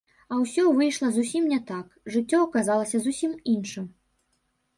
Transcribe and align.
А 0.35 0.37
ўсё 0.43 0.63
выйшла 0.77 1.09
зусім 1.17 1.43
не 1.51 1.59
так, 1.67 1.91
жыццё 2.15 2.41
аказалася 2.47 3.03
зусім 3.05 3.37
іншым. 3.53 3.85